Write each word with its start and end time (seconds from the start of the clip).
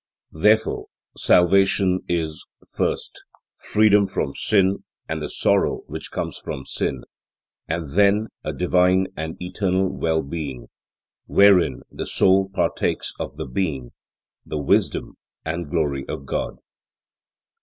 Therefore, 0.33 0.87
salvation 1.15 1.99
is, 2.09 2.47
first, 2.73 3.23
freedom 3.59 4.07
from 4.07 4.33
sin 4.33 4.83
and 5.07 5.21
the 5.21 5.29
sorrow 5.29 5.83
which 5.85 6.09
comes 6.09 6.39
from 6.39 6.65
sin, 6.65 7.03
and 7.67 7.91
then 7.93 8.29
a 8.43 8.51
divine 8.51 9.09
and 9.15 9.37
eternal 9.39 9.95
well 9.95 10.23
being, 10.23 10.69
wherein 11.27 11.83
the 11.91 12.07
soul 12.07 12.49
partakes 12.49 13.13
of 13.19 13.37
the 13.37 13.45
being, 13.45 13.91
the 14.43 14.57
wisdom 14.57 15.17
and 15.45 15.69
glory 15.69 16.03
of 16.09 16.25
God. 16.25 16.57